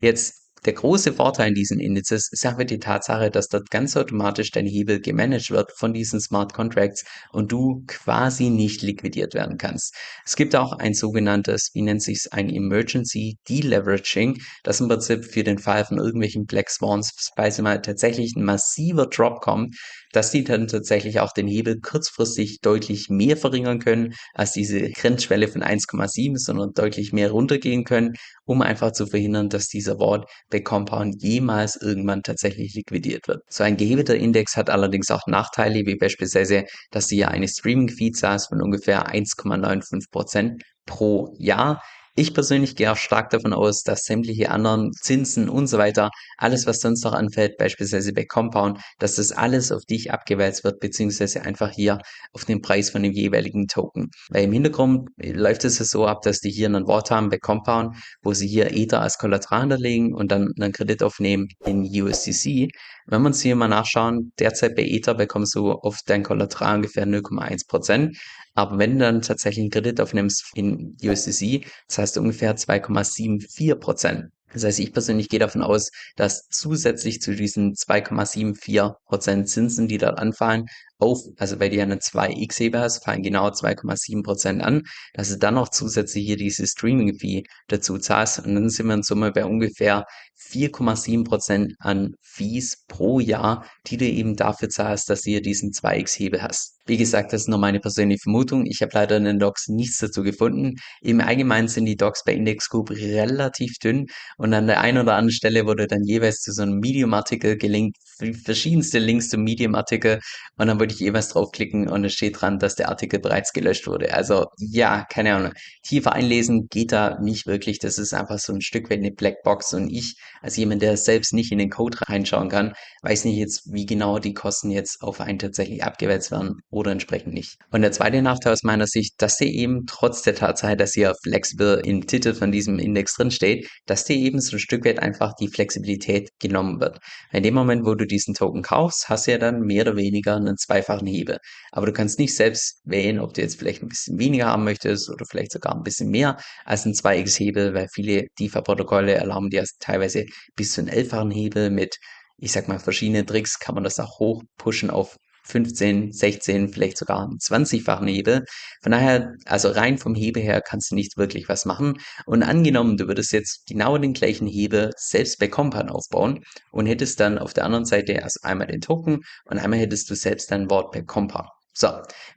Jetzt 0.00 0.45
der 0.66 0.74
große 0.74 1.12
Vorteil 1.12 1.48
in 1.48 1.54
diesen 1.54 1.78
Indizes 1.78 2.28
ist 2.30 2.44
einfach 2.44 2.64
die 2.64 2.80
Tatsache, 2.80 3.30
dass 3.30 3.48
dort 3.48 3.70
ganz 3.70 3.96
automatisch 3.96 4.50
dein 4.50 4.66
Hebel 4.66 5.00
gemanagt 5.00 5.50
wird 5.50 5.72
von 5.72 5.92
diesen 5.92 6.20
Smart 6.20 6.52
Contracts 6.52 7.04
und 7.30 7.52
du 7.52 7.84
quasi 7.86 8.50
nicht 8.50 8.82
liquidiert 8.82 9.34
werden 9.34 9.58
kannst. 9.58 9.94
Es 10.24 10.34
gibt 10.34 10.56
auch 10.56 10.72
ein 10.72 10.94
sogenanntes, 10.94 11.70
wie 11.72 11.82
nennt 11.82 12.02
sich 12.02 12.18
es, 12.18 12.32
ein 12.32 12.50
Emergency 12.50 13.38
Deleveraging, 13.48 14.42
das 14.64 14.80
im 14.80 14.88
Prinzip 14.88 15.24
für 15.24 15.44
den 15.44 15.58
Fall 15.58 15.84
von 15.84 15.98
irgendwelchen 15.98 16.46
Black 16.46 16.68
Swans, 16.68 17.12
falls 17.36 17.60
mal 17.60 17.80
tatsächlich 17.80 18.34
ein 18.36 18.44
massiver 18.44 19.06
Drop 19.06 19.40
kommt, 19.40 19.76
dass 20.12 20.30
die 20.30 20.44
dann 20.44 20.66
tatsächlich 20.66 21.20
auch 21.20 21.32
den 21.32 21.46
Hebel 21.46 21.78
kurzfristig 21.80 22.60
deutlich 22.60 23.08
mehr 23.10 23.36
verringern 23.36 23.78
können 23.78 24.14
als 24.34 24.52
diese 24.52 24.90
Grenzschwelle 24.90 25.46
von 25.46 25.62
1,7, 25.62 26.38
sondern 26.38 26.72
deutlich 26.72 27.12
mehr 27.12 27.30
runtergehen 27.30 27.84
können, 27.84 28.14
um 28.44 28.62
einfach 28.62 28.92
zu 28.92 29.06
verhindern, 29.06 29.48
dass 29.48 29.68
dieser 29.68 29.98
Wort 29.98 30.30
bei 30.56 30.60
Compound 30.62 31.22
jemals 31.22 31.76
irgendwann 31.76 32.22
tatsächlich 32.22 32.72
liquidiert 32.74 33.28
wird. 33.28 33.42
So 33.50 33.62
ein 33.62 33.76
gehebelter 33.76 34.14
Index 34.16 34.56
hat 34.56 34.70
allerdings 34.70 35.10
auch 35.10 35.26
Nachteile, 35.26 35.84
wie 35.84 35.96
beispielsweise, 35.96 36.64
dass 36.90 37.08
du 37.08 37.16
ja 37.16 37.28
eine 37.28 37.46
Streaming-Fee 37.46 38.12
zahlst 38.12 38.48
von 38.48 38.62
ungefähr 38.62 39.06
1,95% 39.12 40.62
pro 40.86 41.34
Jahr. 41.38 41.82
Ich 42.18 42.32
persönlich 42.32 42.76
gehe 42.76 42.90
auch 42.90 42.96
stark 42.96 43.28
davon 43.28 43.52
aus, 43.52 43.82
dass 43.82 44.04
sämtliche 44.04 44.50
anderen 44.50 44.90
Zinsen 44.94 45.50
und 45.50 45.66
so 45.66 45.76
weiter, 45.76 46.08
alles 46.38 46.66
was 46.66 46.80
sonst 46.80 47.04
noch 47.04 47.12
anfällt, 47.12 47.58
beispielsweise 47.58 48.14
bei 48.14 48.24
Compound, 48.24 48.80
dass 48.98 49.16
das 49.16 49.32
alles 49.32 49.70
auf 49.70 49.84
dich 49.84 50.10
abgewälzt 50.10 50.64
wird, 50.64 50.80
beziehungsweise 50.80 51.42
einfach 51.42 51.70
hier 51.72 51.98
auf 52.32 52.46
den 52.46 52.62
Preis 52.62 52.88
von 52.88 53.02
dem 53.02 53.12
jeweiligen 53.12 53.66
Token. 53.66 54.08
Weil 54.30 54.44
im 54.44 54.52
Hintergrund 54.52 55.10
läuft 55.22 55.66
es 55.66 55.76
so 55.76 56.06
ab, 56.06 56.22
dass 56.22 56.40
die 56.40 56.50
hier 56.50 56.68
ein 56.68 56.86
Wort 56.86 57.10
haben 57.10 57.28
bei 57.28 57.36
Compound, 57.36 57.94
wo 58.22 58.32
sie 58.32 58.48
hier 58.48 58.74
Ether 58.74 59.02
als 59.02 59.18
Kollateral 59.18 59.60
hinterlegen 59.60 60.14
und 60.14 60.32
dann 60.32 60.52
einen 60.58 60.72
Kredit 60.72 61.02
aufnehmen 61.02 61.48
in 61.66 61.82
USDC. 61.82 62.70
Wenn 63.08 63.22
wir 63.22 63.28
uns 63.28 63.40
hier 63.40 63.54
mal 63.54 63.68
nachschauen, 63.68 64.32
derzeit 64.38 64.74
bei 64.74 64.82
Ether 64.82 65.14
bekommst 65.14 65.54
du 65.54 65.70
auf 65.70 66.00
dein 66.06 66.24
Kollateral 66.24 66.76
ungefähr 66.76 67.06
0,1 67.06 67.68
Prozent. 67.68 68.18
Aber 68.54 68.78
wenn 68.78 68.94
du 68.94 69.04
dann 69.04 69.22
tatsächlich 69.22 69.62
einen 69.62 69.70
Kredit 69.70 70.00
aufnimmst 70.00 70.50
in 70.54 70.96
USDC, 71.00 71.66
zahlst 71.86 72.16
du 72.16 72.20
ungefähr 72.20 72.56
2,74 72.56 73.76
Prozent. 73.76 74.24
Das 74.52 74.64
heißt, 74.64 74.80
ich 74.80 74.92
persönlich 74.92 75.28
gehe 75.28 75.38
davon 75.38 75.62
aus, 75.62 75.90
dass 76.16 76.48
zusätzlich 76.48 77.20
zu 77.20 77.36
diesen 77.36 77.74
2,74 77.74 78.94
Prozent 79.04 79.48
Zinsen, 79.48 79.86
die 79.86 79.98
dort 79.98 80.18
anfallen, 80.18 80.66
auf, 80.98 81.20
also 81.36 81.58
bei 81.58 81.68
dir 81.68 81.82
eine 81.82 81.96
2x-Hebel 81.96 82.80
hast, 82.80 83.04
fallen 83.04 83.22
genau 83.22 83.48
2,7 83.48 84.22
Prozent 84.22 84.62
an, 84.62 84.82
dass 85.14 85.28
du 85.30 85.38
dann 85.38 85.54
noch 85.54 85.68
zusätzlich 85.68 86.26
hier 86.26 86.36
diese 86.36 86.66
Streaming-Fee 86.66 87.44
dazu 87.68 87.98
zahlst 87.98 88.44
und 88.44 88.54
dann 88.54 88.68
sind 88.68 88.86
wir 88.86 88.94
in 88.94 89.02
Summe 89.02 89.32
bei 89.32 89.44
ungefähr 89.44 90.04
4,7 90.38 91.24
Prozent 91.24 91.74
an 91.78 92.14
Fees 92.20 92.84
pro 92.88 93.20
Jahr, 93.20 93.66
die 93.86 93.96
du 93.96 94.04
eben 94.04 94.36
dafür 94.36 94.68
zahlst, 94.68 95.08
dass 95.08 95.22
du 95.22 95.30
hier 95.30 95.42
diesen 95.42 95.70
2x-Hebel 95.70 96.42
hast. 96.42 96.76
Wie 96.86 96.96
gesagt, 96.96 97.32
das 97.32 97.42
ist 97.42 97.48
nur 97.48 97.58
meine 97.58 97.80
persönliche 97.80 98.20
Vermutung. 98.22 98.64
Ich 98.66 98.80
habe 98.80 98.92
leider 98.94 99.16
in 99.16 99.24
den 99.24 99.40
Docs 99.40 99.68
nichts 99.68 99.98
dazu 99.98 100.22
gefunden. 100.22 100.76
Im 101.00 101.20
Allgemeinen 101.20 101.66
sind 101.66 101.86
die 101.86 101.96
Docs 101.96 102.22
bei 102.24 102.32
Index 102.32 102.68
Group 102.68 102.90
relativ 102.90 103.78
dünn 103.82 104.06
und 104.36 104.54
an 104.54 104.68
der 104.68 104.80
einen 104.80 104.98
oder 104.98 105.14
anderen 105.14 105.32
Stelle 105.32 105.66
wurde 105.66 105.88
dann 105.88 106.04
jeweils 106.04 106.40
zu 106.42 106.52
so 106.52 106.62
einem 106.62 106.78
Medium-Artikel 106.78 107.56
gelinkt, 107.56 107.96
verschiedenste 108.44 109.00
Links 109.00 109.30
zum 109.30 109.42
Medium-Artikel 109.42 110.20
und 110.58 110.68
dann 110.68 110.78
würde 110.86 110.94
ich 110.94 111.00
jeweils 111.00 111.30
draufklicken 111.30 111.88
und 111.88 112.04
es 112.04 112.12
steht 112.12 112.40
dran, 112.40 112.60
dass 112.60 112.76
der 112.76 112.88
Artikel 112.88 113.18
bereits 113.18 113.52
gelöscht 113.52 113.88
wurde. 113.88 114.14
Also 114.14 114.46
ja, 114.56 115.04
keine 115.10 115.34
Ahnung. 115.34 115.52
Tiefer 115.82 116.12
einlesen 116.12 116.68
geht 116.70 116.92
da 116.92 117.18
nicht 117.20 117.46
wirklich. 117.46 117.80
Das 117.80 117.98
ist 117.98 118.14
einfach 118.14 118.38
so 118.38 118.52
ein 118.52 118.60
Stück 118.60 118.88
weit 118.88 118.98
eine 118.98 119.10
Blackbox 119.10 119.74
und 119.74 119.90
ich 119.90 120.14
als 120.42 120.56
jemand, 120.56 120.82
der 120.82 120.96
selbst 120.96 121.32
nicht 121.32 121.50
in 121.50 121.58
den 121.58 121.70
Code 121.70 121.98
reinschauen 122.02 122.48
kann, 122.48 122.74
weiß 123.02 123.24
nicht 123.24 123.36
jetzt, 123.36 123.72
wie 123.72 123.84
genau 123.84 124.20
die 124.20 124.32
Kosten 124.32 124.70
jetzt 124.70 125.02
auf 125.02 125.20
einen 125.20 125.40
tatsächlich 125.40 125.82
abgewälzt 125.82 126.30
werden 126.30 126.60
oder 126.70 126.92
entsprechend 126.92 127.34
nicht. 127.34 127.56
Und 127.72 127.82
der 127.82 127.92
zweite 127.92 128.22
Nachteil 128.22 128.52
aus 128.52 128.62
meiner 128.62 128.86
Sicht, 128.86 129.14
dass 129.18 129.38
der 129.38 129.48
eben 129.48 129.86
trotz 129.86 130.22
der 130.22 130.36
Tatsache, 130.36 130.76
dass 130.76 130.92
hier 130.92 131.14
flexible 131.24 131.80
im 131.84 132.06
Titel 132.06 132.32
von 132.32 132.52
diesem 132.52 132.78
Index 132.78 133.14
drin 133.14 133.32
steht, 133.32 133.68
dass 133.86 134.04
der 134.04 134.16
eben 134.16 134.40
so 134.40 134.56
ein 134.56 134.60
Stück 134.60 134.84
weit 134.84 135.00
einfach 135.00 135.32
die 135.40 135.48
Flexibilität 135.48 136.30
genommen 136.38 136.80
wird. 136.80 137.00
In 137.32 137.42
dem 137.42 137.54
Moment, 137.54 137.84
wo 137.84 137.94
du 137.94 138.06
diesen 138.06 138.34
Token 138.34 138.62
kaufst, 138.62 139.08
hast 139.08 139.26
du 139.26 139.32
ja 139.32 139.38
dann 139.38 139.62
mehr 139.62 139.82
oder 139.82 139.96
weniger 139.96 140.36
einen 140.36 140.56
zweifachen 140.76 141.06
Hebel. 141.06 141.38
Aber 141.72 141.86
du 141.86 141.92
kannst 141.92 142.18
nicht 142.18 142.34
selbst 142.34 142.80
wählen, 142.84 143.18
ob 143.18 143.34
du 143.34 143.40
jetzt 143.40 143.58
vielleicht 143.58 143.82
ein 143.82 143.88
bisschen 143.88 144.18
weniger 144.18 144.46
haben 144.46 144.64
möchtest 144.64 145.10
oder 145.10 145.24
vielleicht 145.26 145.52
sogar 145.52 145.74
ein 145.74 145.82
bisschen 145.82 146.10
mehr 146.10 146.36
als 146.64 146.84
ein 146.84 146.92
2x-Hebel, 146.92 147.74
weil 147.74 147.88
viele 147.92 148.26
DeFi-Protokolle 148.38 149.14
erlauben 149.14 149.50
dir 149.50 149.64
teilweise 149.80 150.24
bis 150.54 150.72
zu 150.72 150.80
einen 150.80 150.88
elffachen 150.88 151.30
Hebel 151.30 151.70
mit 151.70 151.96
ich 152.38 152.52
sag 152.52 152.68
mal, 152.68 152.78
verschiedene 152.78 153.24
Tricks 153.24 153.58
kann 153.58 153.74
man 153.74 153.84
das 153.84 153.98
auch 153.98 154.18
hochpushen 154.18 154.90
auf 154.90 155.16
15, 155.46 156.12
16, 156.12 156.68
vielleicht 156.68 156.98
sogar 156.98 157.22
einen 157.22 157.38
20-fachen 157.38 158.06
Hebel. 158.08 158.44
Von 158.82 158.92
daher, 158.92 159.34
also 159.44 159.68
rein 159.70 159.98
vom 159.98 160.14
Hebel 160.14 160.42
her 160.42 160.60
kannst 160.60 160.90
du 160.90 160.94
nicht 160.94 161.16
wirklich 161.16 161.48
was 161.48 161.64
machen. 161.64 161.94
Und 162.26 162.42
angenommen, 162.42 162.96
du 162.96 163.06
würdest 163.06 163.32
jetzt 163.32 163.66
genau 163.66 163.96
den 163.98 164.12
gleichen 164.12 164.46
Hebel 164.46 164.90
selbst 164.96 165.38
bei 165.38 165.48
Compound 165.48 165.90
aufbauen 165.90 166.40
und 166.72 166.86
hättest 166.86 167.20
dann 167.20 167.38
auf 167.38 167.54
der 167.54 167.64
anderen 167.64 167.84
Seite 167.84 168.22
also 168.22 168.40
einmal 168.42 168.66
den 168.66 168.80
Token 168.80 169.20
und 169.44 169.58
einmal 169.58 169.78
hättest 169.78 170.10
du 170.10 170.14
selbst 170.14 170.50
dein 170.50 170.68
Wort 170.70 170.92
bei 170.92 171.02
Compound. 171.02 171.48
So, 171.72 171.88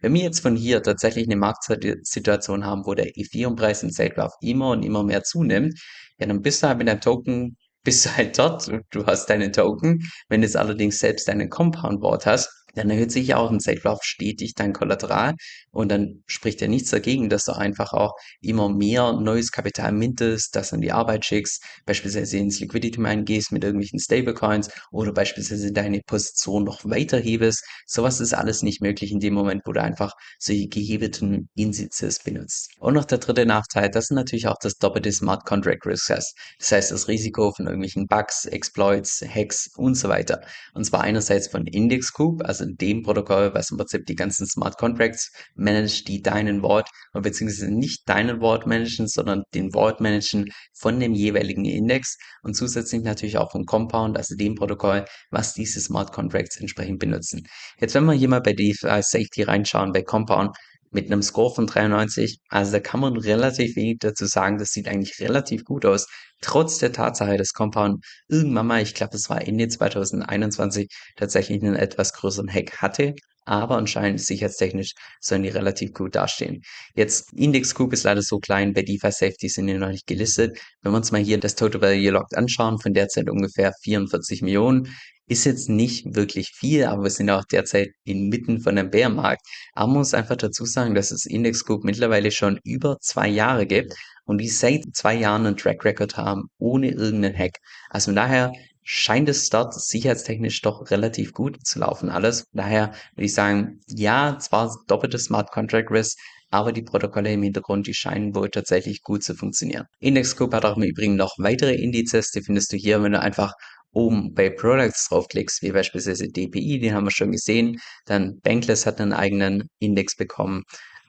wenn 0.01 0.13
wir 0.13 0.23
jetzt 0.23 0.41
von 0.41 0.55
hier 0.55 0.83
tatsächlich 0.83 1.25
eine 1.25 1.37
Marktsituation 1.37 2.65
haben, 2.65 2.85
wo 2.85 2.93
der 2.93 3.17
Ethereum-Preis 3.17 3.83
im 3.83 3.89
Zeitlauf 3.89 4.33
immer 4.41 4.71
und 4.71 4.83
immer 4.83 5.03
mehr 5.03 5.23
zunimmt, 5.23 5.79
ja, 6.17 6.27
dann 6.27 6.41
bist 6.41 6.61
du 6.61 6.67
halt 6.67 6.77
mit 6.77 6.89
deinem 6.89 7.01
Token 7.01 7.55
bist 7.83 8.05
du 8.05 8.15
halt 8.15 8.37
dort, 8.37 8.69
du 8.91 9.05
hast 9.05 9.29
deine 9.29 9.51
Token. 9.51 9.99
Wenn 10.27 10.41
du 10.41 10.47
jetzt 10.47 10.57
allerdings 10.57 10.99
selbst 10.99 11.27
deinen 11.27 11.49
Compound-Wort 11.49 12.25
hast, 12.25 12.49
dann 12.75 12.89
erhöht 12.89 13.11
sich 13.11 13.27
ja 13.27 13.37
auch 13.37 13.51
im 13.51 13.59
Safe-Lauf 13.59 14.03
stetig 14.03 14.53
dein 14.55 14.73
Kollateral 14.73 15.35
und 15.71 15.89
dann 15.89 16.23
spricht 16.27 16.61
ja 16.61 16.67
nichts 16.67 16.89
dagegen, 16.89 17.29
dass 17.29 17.45
du 17.45 17.53
einfach 17.53 17.93
auch 17.93 18.13
immer 18.41 18.69
mehr 18.69 19.13
neues 19.13 19.51
Kapital 19.51 19.91
mintest, 19.91 20.55
das 20.55 20.73
an 20.73 20.81
die 20.81 20.91
Arbeit 20.91 21.25
schickst, 21.25 21.63
beispielsweise 21.85 22.37
ins 22.37 22.59
Liquidity 22.59 22.99
Mine 22.99 23.23
gehst 23.23 23.51
mit 23.51 23.63
irgendwelchen 23.63 23.99
Stablecoins 23.99 24.69
oder 24.91 25.13
beispielsweise 25.13 25.71
deine 25.71 26.01
Position 26.01 26.63
noch 26.63 26.85
weiter 26.85 27.17
hebest. 27.17 27.63
Sowas 27.85 28.19
ist 28.19 28.33
alles 28.33 28.63
nicht 28.63 28.81
möglich 28.81 29.11
in 29.11 29.19
dem 29.19 29.33
Moment, 29.33 29.61
wo 29.65 29.71
du 29.71 29.81
einfach 29.81 30.13
solche 30.39 30.67
gehebelten 30.67 31.49
Indizes 31.55 32.19
benutzt. 32.19 32.71
Und 32.79 32.93
noch 32.93 33.05
der 33.05 33.17
dritte 33.19 33.45
Nachteil, 33.45 33.89
das 33.89 34.05
ist 34.05 34.11
natürlich 34.11 34.47
auch 34.47 34.57
das 34.61 34.75
doppelte 34.75 35.11
Smart 35.11 35.45
Contract 35.45 35.85
Risk 35.85 36.09
hast. 36.09 36.35
Das 36.59 36.71
heißt, 36.71 36.91
das 36.91 37.07
Risiko 37.07 37.51
von 37.51 37.65
irgendwelchen 37.65 38.07
Bugs, 38.07 38.45
Exploits, 38.45 39.23
Hacks 39.27 39.69
und 39.75 39.95
so 39.95 40.09
weiter. 40.09 40.41
Und 40.73 40.85
zwar 40.85 41.01
einerseits 41.01 41.47
von 41.47 41.65
Index 41.67 42.13
Group, 42.13 42.43
also 42.45 42.58
dem 42.67 43.03
Protokoll, 43.03 43.53
was 43.53 43.71
im 43.71 43.77
Prinzip 43.77 44.05
die 44.05 44.15
ganzen 44.15 44.45
Smart 44.47 44.77
Contracts 44.77 45.31
managt, 45.55 46.07
die 46.07 46.21
deinen 46.21 46.61
Wort, 46.61 46.89
beziehungsweise 47.13 47.71
nicht 47.71 48.07
deinen 48.07 48.41
Wort 48.41 48.67
managen, 48.67 49.07
sondern 49.07 49.43
den 49.53 49.73
Wort 49.73 50.01
managen 50.01 50.49
von 50.73 50.99
dem 50.99 51.13
jeweiligen 51.13 51.65
Index 51.65 52.17
und 52.43 52.55
zusätzlich 52.55 53.03
natürlich 53.03 53.37
auch 53.37 53.51
vom 53.51 53.65
Compound, 53.65 54.17
also 54.17 54.35
dem 54.35 54.55
Protokoll, 54.55 55.05
was 55.31 55.53
diese 55.53 55.79
Smart 55.79 56.11
Contracts 56.11 56.57
entsprechend 56.59 56.99
benutzen. 56.99 57.47
Jetzt, 57.79 57.95
wenn 57.95 58.05
wir 58.05 58.13
hier 58.13 58.29
mal 58.29 58.41
bei 58.41 58.53
DeFi 58.53 59.01
Safety 59.01 59.43
reinschauen, 59.43 59.91
bei 59.91 60.01
Compound, 60.01 60.55
mit 60.91 61.05
einem 61.05 61.21
Score 61.21 61.53
von 61.53 61.67
93. 61.67 62.39
Also 62.49 62.71
da 62.71 62.79
kann 62.79 62.99
man 62.99 63.17
relativ 63.17 63.75
wenig 63.75 63.97
dazu 63.99 64.25
sagen. 64.25 64.57
Das 64.57 64.69
sieht 64.69 64.87
eigentlich 64.87 65.19
relativ 65.19 65.63
gut 65.63 65.85
aus. 65.85 66.07
Trotz 66.41 66.77
der 66.79 66.93
Tatsache, 66.93 67.37
dass 67.37 67.53
Compound 67.53 68.03
irgendwann 68.27 68.67
mal, 68.67 68.81
ich 68.81 68.93
glaube, 68.93 69.15
es 69.17 69.29
war 69.29 69.45
Ende 69.45 69.67
2021, 69.67 70.89
tatsächlich 71.15 71.61
einen 71.61 71.75
etwas 71.75 72.13
größeren 72.13 72.51
Hack 72.51 72.77
hatte. 72.77 73.15
Aber 73.45 73.77
anscheinend 73.77 74.21
sicherheitstechnisch 74.21 74.93
sollen 75.21 75.41
die 75.41 75.49
relativ 75.49 75.93
gut 75.93 76.15
dastehen. 76.15 76.61
Jetzt, 76.93 77.33
Index 77.33 77.73
Group 77.73 77.93
ist 77.93 78.03
leider 78.03 78.21
so 78.21 78.37
klein, 78.37 78.73
bei 78.73 78.83
DeFi 78.83 79.11
Safety 79.11 79.49
sind 79.49 79.65
die 79.65 79.73
noch 79.73 79.89
nicht 79.89 80.05
gelistet. 80.05 80.59
Wenn 80.81 80.91
wir 80.91 80.97
uns 80.97 81.11
mal 81.11 81.21
hier 81.21 81.39
das 81.39 81.55
Total 81.55 81.81
Value 81.81 82.11
Locked 82.11 82.37
anschauen, 82.37 82.79
von 82.79 82.93
derzeit 82.93 83.27
ungefähr 83.27 83.73
44 83.81 84.43
Millionen, 84.43 84.95
ist 85.29 85.45
jetzt 85.45 85.69
nicht 85.69 86.15
wirklich 86.15 86.49
viel, 86.49 86.85
aber 86.85 87.03
wir 87.03 87.09
sind 87.11 87.29
auch 87.29 87.45
derzeit 87.45 87.89
inmitten 88.03 88.61
von 88.61 88.77
einem 88.77 88.89
Bärmarkt. 88.89 89.41
Aber 89.73 89.87
man 89.87 89.99
muss 89.99 90.13
einfach 90.13 90.35
dazu 90.35 90.65
sagen, 90.65 90.95
dass 90.95 91.11
es 91.11 91.25
Index 91.25 91.63
Group 91.63 91.83
mittlerweile 91.83 92.31
schon 92.31 92.59
über 92.63 92.97
zwei 92.99 93.27
Jahre 93.27 93.67
gibt 93.67 93.93
und 94.25 94.39
die 94.39 94.49
seit 94.49 94.81
zwei 94.93 95.15
Jahren 95.15 95.45
einen 95.45 95.55
Track 95.57 95.85
Record 95.85 96.17
haben, 96.17 96.49
ohne 96.57 96.89
irgendeinen 96.89 97.37
Hack. 97.37 97.57
Also 97.89 98.05
von 98.05 98.15
daher 98.15 98.51
scheint 98.83 99.29
es 99.29 99.49
dort 99.49 99.79
sicherheitstechnisch 99.79 100.61
doch 100.61 100.89
relativ 100.89 101.33
gut 101.33 101.57
zu 101.63 101.77
laufen 101.77 102.09
alles. 102.09 102.45
Daher 102.53 102.93
würde 103.13 103.25
ich 103.25 103.33
sagen, 103.35 103.81
ja, 103.87 104.37
zwar 104.39 104.75
doppeltes 104.87 105.25
Smart 105.25 105.51
Contract 105.51 105.91
Risk, 105.91 106.17
aber 106.49 106.71
die 106.71 106.81
Protokolle 106.81 107.31
im 107.31 107.43
Hintergrund, 107.43 107.85
die 107.85 107.93
scheinen 107.93 108.33
wohl 108.33 108.49
tatsächlich 108.49 109.03
gut 109.03 109.23
zu 109.23 109.35
funktionieren. 109.35 109.85
Index 109.99 110.35
Group 110.35 110.55
hat 110.55 110.65
auch 110.65 110.77
im 110.77 110.83
Übrigen 110.83 111.15
noch 111.15 111.35
weitere 111.37 111.75
Indizes, 111.75 112.31
die 112.31 112.41
findest 112.41 112.73
du 112.73 112.77
hier, 112.77 113.03
wenn 113.03 113.11
du 113.11 113.19
einfach 113.19 113.53
oben 113.91 114.33
bei 114.33 114.49
Products 114.49 115.09
draufklickst, 115.09 115.61
wie 115.61 115.71
beispielsweise 115.71 116.27
DPI, 116.27 116.79
den 116.79 116.93
haben 116.93 117.05
wir 117.05 117.11
schon 117.11 117.31
gesehen, 117.31 117.79
dann 118.05 118.39
Bankless 118.41 118.85
hat 118.85 119.01
einen 119.01 119.13
eigenen 119.13 119.69
Index 119.79 120.15
bekommen, 120.15 120.63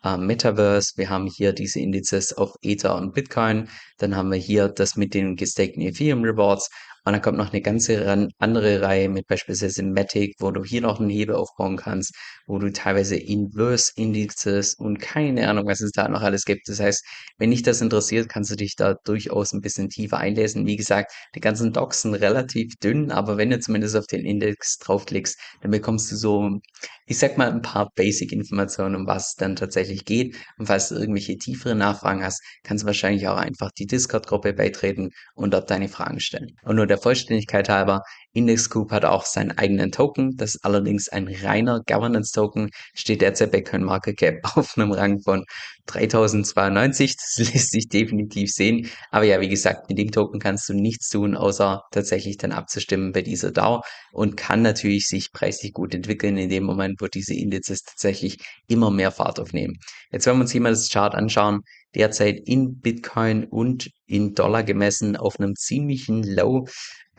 äh, 0.04 0.16
Metaverse, 0.16 0.92
wir 0.96 1.10
haben 1.10 1.26
hier 1.26 1.52
diese 1.52 1.80
Indizes 1.80 2.32
auf 2.32 2.54
Ether 2.62 2.96
und 2.96 3.14
Bitcoin, 3.14 3.68
dann 3.98 4.16
haben 4.16 4.30
wir 4.30 4.38
hier 4.38 4.68
das 4.68 4.96
mit 4.96 5.14
den 5.14 5.36
gestakten 5.36 5.82
Ethereum 5.82 6.24
Rewards 6.24 6.70
und 7.04 7.12
dann 7.12 7.22
kommt 7.22 7.38
noch 7.38 7.52
eine 7.52 7.62
ganze 7.62 8.28
andere 8.38 8.82
Reihe 8.82 9.08
mit 9.08 9.26
beispielsweise 9.26 9.82
Matic, 9.82 10.34
wo 10.38 10.50
du 10.50 10.64
hier 10.64 10.82
noch 10.82 11.00
einen 11.00 11.10
Hebel 11.10 11.34
aufbauen 11.34 11.76
kannst, 11.76 12.14
wo 12.46 12.58
du 12.58 12.72
teilweise 12.72 13.16
Inverse 13.16 13.92
Indizes 13.96 14.74
und 14.74 14.98
keine 15.00 15.48
Ahnung, 15.48 15.66
was 15.66 15.80
es 15.80 15.92
da 15.92 16.08
noch 16.08 16.22
alles 16.22 16.44
gibt. 16.44 16.68
Das 16.68 16.80
heißt, 16.80 17.04
wenn 17.38 17.50
dich 17.50 17.62
das 17.62 17.80
interessiert, 17.80 18.28
kannst 18.28 18.50
du 18.50 18.56
dich 18.56 18.76
da 18.76 18.94
durchaus 19.04 19.52
ein 19.52 19.60
bisschen 19.60 19.88
tiefer 19.88 20.18
einlesen. 20.18 20.66
Wie 20.66 20.76
gesagt, 20.76 21.12
die 21.34 21.40
ganzen 21.40 21.72
Docs 21.72 22.02
sind 22.02 22.14
relativ 22.14 22.74
dünn, 22.82 23.10
aber 23.10 23.36
wenn 23.36 23.50
du 23.50 23.60
zumindest 23.60 23.96
auf 23.96 24.06
den 24.06 24.24
Index 24.24 24.78
draufklickst, 24.78 25.38
dann 25.62 25.70
bekommst 25.70 26.10
du 26.12 26.16
so, 26.16 26.60
ich 27.06 27.18
sag 27.18 27.38
mal, 27.38 27.50
ein 27.50 27.62
paar 27.62 27.90
Basic-Informationen, 27.94 28.96
um 28.96 29.06
was 29.06 29.30
es 29.30 29.34
dann 29.34 29.56
tatsächlich 29.56 30.04
geht. 30.04 30.36
Und 30.58 30.66
falls 30.66 30.88
du 30.88 30.96
irgendwelche 30.96 31.36
tiefere 31.36 31.74
Nachfragen 31.74 32.22
hast, 32.22 32.42
kannst 32.62 32.82
du 32.82 32.86
wahrscheinlich 32.86 33.26
auch 33.28 33.36
einfach 33.36 33.70
die 33.72 33.86
Discord-Gruppe 33.86 34.52
beitreten 34.52 35.10
und 35.34 35.52
dort 35.54 35.70
deine 35.70 35.88
Fragen 35.88 36.20
stellen. 36.20 36.56
Und 36.62 36.76
nur 36.76 36.86
der 36.90 36.98
Vollständigkeit 36.98 37.68
halber, 37.68 38.02
Index 38.32 38.70
Group 38.70 38.92
hat 38.92 39.04
auch 39.04 39.24
seinen 39.24 39.56
eigenen 39.58 39.90
Token. 39.90 40.36
Das 40.36 40.54
ist 40.54 40.64
allerdings 40.64 41.08
ein 41.08 41.28
reiner 41.28 41.82
Governance 41.86 42.32
Token. 42.32 42.70
Steht 42.94 43.22
derzeit 43.22 43.50
bei 43.50 43.60
CoinMarketCap 43.60 44.36
auf 44.56 44.76
einem 44.76 44.92
Rang 44.92 45.20
von 45.20 45.44
3092. 45.86 47.16
Das 47.16 47.52
lässt 47.52 47.72
sich 47.72 47.88
definitiv 47.88 48.50
sehen. 48.50 48.88
Aber 49.10 49.24
ja, 49.24 49.40
wie 49.40 49.48
gesagt, 49.48 49.88
mit 49.88 49.98
dem 49.98 50.12
Token 50.12 50.38
kannst 50.38 50.68
du 50.68 50.74
nichts 50.74 51.08
tun, 51.08 51.36
außer 51.36 51.82
tatsächlich 51.90 52.36
dann 52.36 52.52
abzustimmen 52.52 53.12
bei 53.12 53.22
dieser 53.22 53.50
DAO 53.50 53.82
und 54.12 54.36
kann 54.36 54.62
natürlich 54.62 55.06
sich 55.06 55.32
preislich 55.32 55.72
gut 55.72 55.94
entwickeln 55.94 56.36
in 56.36 56.48
dem 56.48 56.64
Moment, 56.64 57.00
wo 57.00 57.06
diese 57.06 57.34
Indizes 57.34 57.82
tatsächlich 57.82 58.38
immer 58.68 58.90
mehr 58.90 59.10
Fahrt 59.10 59.40
aufnehmen. 59.40 59.74
Jetzt 60.12 60.26
wenn 60.26 60.36
wir 60.36 60.42
uns 60.42 60.52
hier 60.52 60.60
mal 60.60 60.70
das 60.70 60.88
Chart 60.88 61.14
anschauen, 61.14 61.62
derzeit 61.94 62.40
in 62.44 62.80
Bitcoin 62.80 63.44
und 63.44 63.90
in 64.06 64.34
Dollar 64.34 64.62
gemessen 64.62 65.16
auf 65.16 65.38
einem 65.38 65.56
ziemlichen 65.56 66.22
Low. 66.22 66.66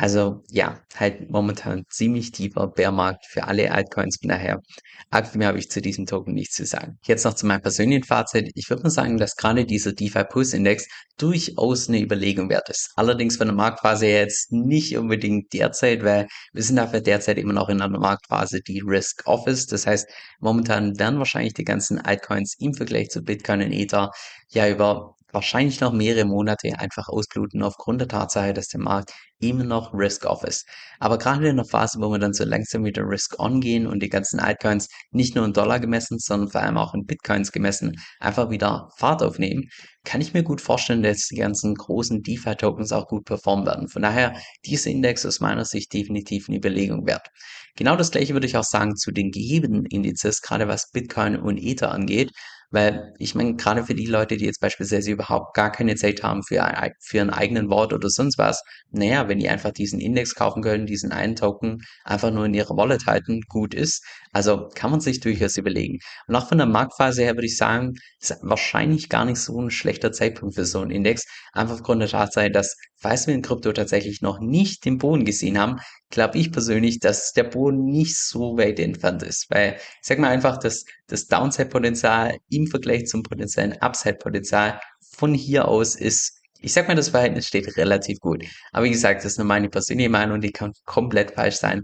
Also 0.01 0.41
ja, 0.49 0.79
halt 0.95 1.29
momentan 1.29 1.83
ziemlich 1.87 2.31
tiefer 2.31 2.65
Bärmarkt 2.65 3.23
für 3.27 3.43
alle 3.43 3.71
Altcoins. 3.71 4.17
Von 4.19 4.29
daher, 4.29 4.59
aktuell 5.11 5.37
mehr 5.37 5.49
habe 5.49 5.59
ich 5.59 5.69
zu 5.69 5.79
diesem 5.79 6.07
Token 6.07 6.33
nichts 6.33 6.55
zu 6.55 6.65
sagen. 6.65 6.97
Jetzt 7.05 7.23
noch 7.23 7.35
zu 7.35 7.45
meinem 7.45 7.61
persönlichen 7.61 8.03
Fazit. 8.03 8.49
Ich 8.55 8.67
würde 8.71 8.81
mal 8.81 8.89
sagen, 8.89 9.19
dass 9.19 9.35
gerade 9.35 9.63
dieser 9.63 9.93
DeFi 9.93 10.23
Pulse 10.23 10.57
Index 10.57 10.87
durchaus 11.19 11.87
eine 11.87 12.01
Überlegung 12.01 12.49
wert 12.49 12.67
ist. 12.69 12.89
Allerdings 12.95 13.37
von 13.37 13.45
der 13.45 13.55
Marktphase 13.55 14.07
jetzt 14.07 14.51
nicht 14.51 14.97
unbedingt 14.97 15.53
derzeit, 15.53 16.03
weil 16.03 16.27
wir 16.51 16.63
sind 16.63 16.77
dafür 16.77 17.01
derzeit 17.01 17.37
immer 17.37 17.53
noch 17.53 17.69
in 17.69 17.79
einer 17.79 17.99
Marktphase, 17.99 18.61
die 18.61 18.81
Risk 18.83 19.21
Off 19.27 19.45
ist. 19.45 19.71
Das 19.71 19.85
heißt, 19.85 20.09
momentan 20.39 20.97
werden 20.97 21.19
wahrscheinlich 21.19 21.53
die 21.53 21.63
ganzen 21.63 21.99
Altcoins 21.99 22.55
im 22.57 22.73
Vergleich 22.73 23.09
zu 23.09 23.21
Bitcoin 23.21 23.61
und 23.61 23.71
Ether 23.71 24.09
ja 24.49 24.67
über 24.67 25.15
wahrscheinlich 25.33 25.79
noch 25.79 25.93
mehrere 25.93 26.25
Monate 26.25 26.79
einfach 26.79 27.07
ausbluten 27.07 27.63
aufgrund 27.63 28.01
der 28.01 28.07
Tatsache, 28.07 28.53
dass 28.53 28.67
der 28.67 28.81
Markt 28.81 29.13
immer 29.39 29.63
noch 29.63 29.93
Risk-Off 29.93 30.43
ist. 30.43 30.67
Aber 30.99 31.17
gerade 31.17 31.49
in 31.49 31.55
der 31.55 31.65
Phase, 31.65 31.99
wo 31.99 32.09
wir 32.09 32.19
dann 32.19 32.33
so 32.33 32.43
langsam 32.43 32.85
wieder 32.85 33.03
Risk-On 33.03 33.59
gehen 33.59 33.87
und 33.87 34.01
die 34.03 34.09
ganzen 34.09 34.39
Altcoins 34.39 34.87
nicht 35.11 35.35
nur 35.35 35.45
in 35.45 35.53
Dollar 35.53 35.79
gemessen, 35.79 36.19
sondern 36.19 36.49
vor 36.49 36.61
allem 36.61 36.77
auch 36.77 36.93
in 36.93 37.05
Bitcoins 37.05 37.51
gemessen 37.51 37.95
einfach 38.19 38.49
wieder 38.49 38.89
Fahrt 38.97 39.23
aufnehmen, 39.23 39.63
kann 40.03 40.21
ich 40.21 40.33
mir 40.33 40.43
gut 40.43 40.61
vorstellen, 40.61 41.03
dass 41.03 41.27
die 41.27 41.35
ganzen 41.35 41.75
großen 41.75 42.21
DeFi-Tokens 42.21 42.91
auch 42.91 43.07
gut 43.07 43.25
performen 43.25 43.65
werden. 43.65 43.87
Von 43.87 44.01
daher, 44.01 44.35
dieser 44.65 44.89
Index 44.89 45.25
aus 45.25 45.39
meiner 45.39 45.65
Sicht 45.65 45.93
definitiv 45.93 46.47
eine 46.47 46.57
Überlegung 46.57 47.05
wert. 47.05 47.27
Genau 47.75 47.95
das 47.95 48.11
gleiche 48.11 48.33
würde 48.33 48.47
ich 48.47 48.57
auch 48.57 48.63
sagen 48.63 48.95
zu 48.95 49.11
den 49.11 49.31
gehebenen 49.31 49.85
Indizes, 49.85 50.41
gerade 50.41 50.67
was 50.67 50.91
Bitcoin 50.91 51.37
und 51.37 51.57
Ether 51.57 51.91
angeht. 51.91 52.31
Weil 52.71 53.13
ich 53.19 53.35
meine, 53.35 53.55
gerade 53.55 53.85
für 53.85 53.93
die 53.93 54.05
Leute, 54.05 54.37
die 54.37 54.45
jetzt 54.45 54.61
beispielsweise 54.61 55.11
überhaupt 55.11 55.53
gar 55.53 55.71
keine 55.71 55.95
Zeit 55.95 56.23
haben 56.23 56.41
für, 56.41 56.65
für 56.99 57.21
einen 57.21 57.29
eigenen 57.29 57.69
Wort 57.69 57.93
oder 57.93 58.09
sonst 58.09 58.37
was, 58.37 58.63
naja, 58.91 59.27
wenn 59.27 59.39
die 59.39 59.49
einfach 59.49 59.71
diesen 59.71 59.99
Index 59.99 60.35
kaufen 60.35 60.63
können, 60.63 60.85
diesen 60.85 61.11
einen 61.11 61.35
Token 61.35 61.81
einfach 62.05 62.31
nur 62.31 62.45
in 62.45 62.53
ihrer 62.53 62.77
Wallet 62.77 63.05
halten, 63.05 63.41
gut 63.49 63.73
ist. 63.73 64.03
Also 64.31 64.69
kann 64.73 64.91
man 64.91 65.01
sich 65.01 65.19
durchaus 65.19 65.57
überlegen. 65.57 65.99
Und 66.27 66.35
auch 66.35 66.47
von 66.47 66.57
der 66.57 66.67
Marktphase 66.67 67.23
her 67.23 67.35
würde 67.35 67.47
ich 67.47 67.57
sagen, 67.57 67.95
ist 68.19 68.37
wahrscheinlich 68.41 69.09
gar 69.09 69.25
nicht 69.25 69.39
so 69.39 69.59
ein 69.61 69.69
schlechter 69.69 70.11
Zeitpunkt 70.11 70.55
für 70.55 70.65
so 70.65 70.79
einen 70.79 70.91
Index. 70.91 71.25
Einfach 71.51 71.75
aufgrund 71.75 72.01
der 72.01 72.09
Tatsache, 72.09 72.51
dass 72.51 72.77
in 73.03 73.41
Krypto 73.41 73.71
tatsächlich 73.71 74.21
noch 74.21 74.39
nicht 74.39 74.85
den 74.85 74.97
Boden 74.97 75.25
gesehen 75.25 75.57
haben, 75.57 75.79
glaube 76.09 76.37
ich 76.37 76.51
persönlich, 76.51 76.99
dass 76.99 77.33
der 77.33 77.43
Boden 77.43 77.85
nicht 77.85 78.17
so 78.17 78.57
weit 78.57 78.79
entfernt 78.79 79.23
ist. 79.23 79.49
Weil, 79.49 79.75
ich 79.75 80.07
sag 80.07 80.19
mal 80.19 80.29
einfach, 80.29 80.57
dass 80.57 80.85
das 81.07 81.27
Downside-Potenzial 81.27 82.37
im 82.49 82.67
Vergleich 82.67 83.07
zum 83.07 83.23
potenziellen 83.23 83.73
Upside-Potenzial 83.81 84.79
von 85.13 85.33
hier 85.33 85.67
aus 85.67 85.95
ist 85.95 86.41
ich 86.61 86.73
sag 86.73 86.87
mal, 86.87 86.95
das 86.95 87.09
Verhältnis 87.09 87.47
steht 87.47 87.75
relativ 87.77 88.19
gut. 88.19 88.45
Aber 88.71 88.85
wie 88.85 88.91
gesagt, 88.91 89.25
das 89.25 89.33
ist 89.33 89.37
nur 89.39 89.47
meine 89.47 89.69
persönliche 89.69 90.09
Meinung, 90.09 90.41
die 90.41 90.51
kann 90.51 90.73
komplett 90.85 91.31
falsch 91.31 91.55
sein. 91.55 91.83